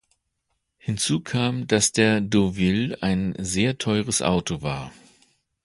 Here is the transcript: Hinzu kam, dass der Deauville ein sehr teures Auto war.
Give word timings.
Hinzu 0.79 1.19
kam, 1.19 1.67
dass 1.67 1.91
der 1.91 2.21
Deauville 2.21 2.97
ein 3.03 3.35
sehr 3.37 3.77
teures 3.77 4.23
Auto 4.23 4.63
war. 4.63 4.91